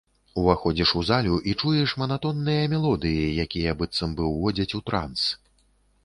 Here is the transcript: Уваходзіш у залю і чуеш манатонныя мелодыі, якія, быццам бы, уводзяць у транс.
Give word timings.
Уваходзіш 0.41 0.91
у 0.99 1.01
залю 1.09 1.35
і 1.51 1.53
чуеш 1.61 1.91
манатонныя 2.03 2.63
мелодыі, 2.71 3.27
якія, 3.45 3.75
быццам 3.83 4.15
бы, 4.21 4.25
уводзяць 4.31 4.71
у 4.79 4.81
транс. 4.89 5.27